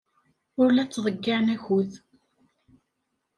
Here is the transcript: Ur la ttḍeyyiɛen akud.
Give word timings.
Ur 0.61 0.69
la 0.73 0.83
ttḍeyyiɛen 0.87 1.47
akud. 1.55 1.91